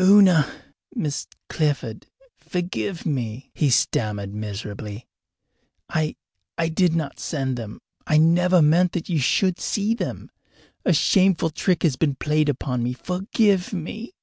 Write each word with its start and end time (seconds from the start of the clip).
"Una 0.00 0.46
Miss 0.94 1.26
Clifford 1.48 2.06
forgive 2.36 3.04
me!" 3.04 3.50
he 3.56 3.70
stammered 3.70 4.32
miserably. 4.32 5.08
"I 5.88 6.14
I 6.56 6.68
did 6.68 6.94
not 6.94 7.18
send 7.18 7.56
them. 7.56 7.80
I 8.06 8.16
never 8.16 8.62
meant 8.62 8.92
that 8.92 9.08
you 9.08 9.18
should 9.18 9.58
see 9.58 9.94
them. 9.94 10.30
A 10.84 10.92
shameful 10.92 11.50
trick 11.50 11.82
has 11.82 11.96
been 11.96 12.14
played 12.14 12.48
upon 12.48 12.84
me. 12.84 12.92
Forgive 12.92 13.72
me!" 13.72 14.14